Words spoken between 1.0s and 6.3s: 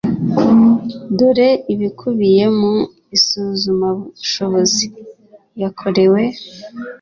Dore ibikubiye mu isuzumabushobozi yakorewe